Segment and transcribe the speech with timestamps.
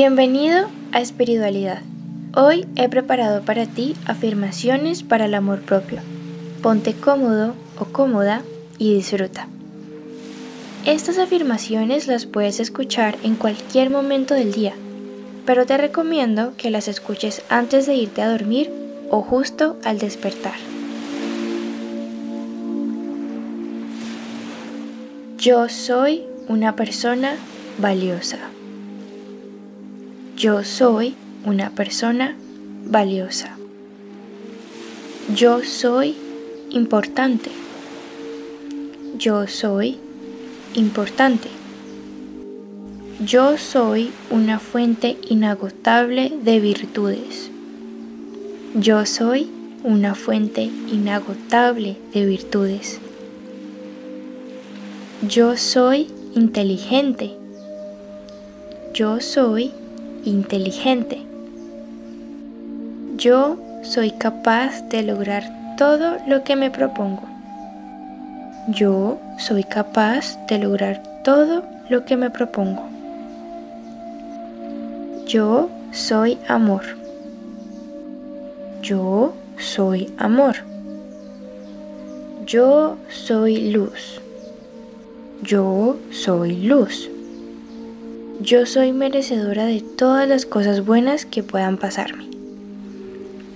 [0.00, 1.82] Bienvenido a Espiritualidad.
[2.32, 5.98] Hoy he preparado para ti afirmaciones para el amor propio.
[6.62, 8.42] Ponte cómodo o cómoda
[8.78, 9.48] y disfruta.
[10.86, 14.74] Estas afirmaciones las puedes escuchar en cualquier momento del día,
[15.44, 18.70] pero te recomiendo que las escuches antes de irte a dormir
[19.10, 20.54] o justo al despertar.
[25.38, 27.34] Yo soy una persona
[27.78, 28.38] valiosa.
[30.38, 32.36] Yo soy una persona
[32.86, 33.56] valiosa.
[35.34, 36.14] Yo soy
[36.70, 37.50] importante.
[39.18, 39.98] Yo soy
[40.76, 41.48] importante.
[43.18, 47.50] Yo soy una fuente inagotable de virtudes.
[48.76, 49.50] Yo soy
[49.82, 53.00] una fuente inagotable de virtudes.
[55.28, 57.32] Yo soy inteligente.
[58.94, 59.72] Yo soy
[60.24, 61.22] inteligente.
[63.16, 65.44] Yo soy capaz de lograr
[65.76, 67.22] todo lo que me propongo.
[68.68, 72.82] Yo soy capaz de lograr todo lo que me propongo.
[75.26, 76.82] Yo soy amor.
[78.82, 80.56] Yo soy amor.
[82.46, 84.20] Yo soy luz.
[85.42, 87.10] Yo soy luz.
[88.40, 92.28] Yo soy merecedora de todas las cosas buenas que puedan pasarme.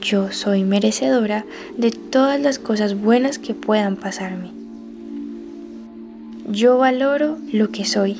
[0.00, 1.44] Yo soy merecedora
[1.76, 4.50] de todas las cosas buenas que puedan pasarme.
[6.48, 8.16] Yo valoro lo que soy.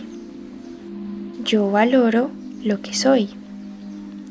[1.45, 2.31] Yo valoro
[2.63, 3.31] lo que soy.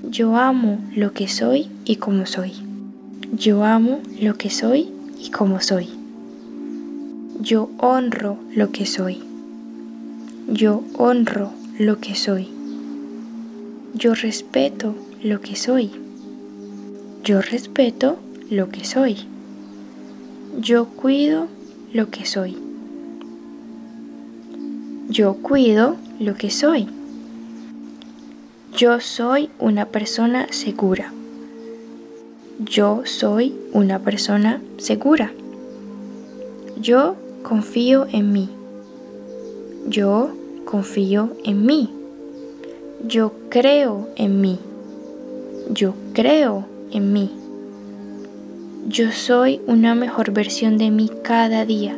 [0.09, 2.53] Yo amo lo que soy y como soy.
[3.33, 4.87] Yo amo lo que soy
[5.21, 5.89] y como soy.
[7.41, 9.19] Yo honro lo que soy.
[10.47, 12.49] Yo honro lo que soy.
[13.93, 15.91] Yo respeto lo que soy.
[17.23, 19.17] Yo respeto lo que soy.
[20.59, 21.47] Yo cuido
[21.93, 22.57] lo que soy.
[25.09, 26.87] Yo cuido lo que soy.
[28.77, 31.13] Yo soy una persona segura.
[32.59, 35.31] Yo soy una persona segura.
[36.79, 38.49] Yo confío en mí.
[39.87, 40.31] Yo
[40.65, 41.89] confío en mí.
[43.07, 44.59] Yo creo en mí.
[45.69, 47.31] Yo creo en mí.
[48.87, 51.95] Yo soy una mejor versión de mí cada día.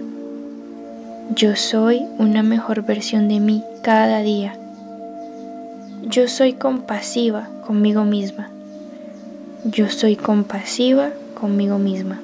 [1.36, 4.58] Yo soy una mejor versión de mí cada día.
[6.04, 8.50] Yo soy compasiva conmigo misma.
[9.64, 12.22] Yo soy compasiva conmigo misma.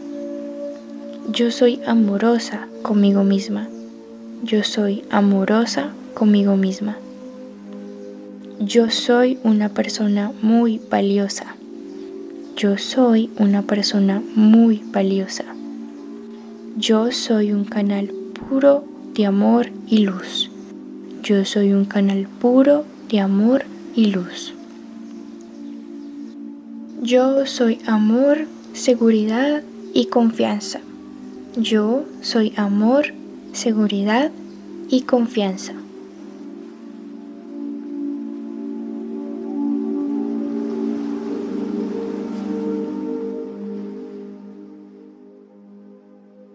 [1.31, 3.69] Yo soy amorosa conmigo misma.
[4.41, 6.97] Yo soy amorosa conmigo misma.
[8.61, 11.55] Yo soy una persona muy valiosa.
[12.55, 15.43] Yo soy una persona muy valiosa.
[16.77, 18.13] Yo soy un canal
[18.49, 20.49] puro de amor y luz.
[21.21, 24.53] Yo soy un canal puro de amor y luz.
[27.01, 29.63] Yo soy amor, seguridad
[29.93, 30.79] y confianza.
[31.57, 33.13] Yo soy amor,
[33.53, 34.31] seguridad
[34.89, 35.78] y confianza.